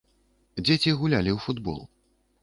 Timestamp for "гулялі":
1.01-1.31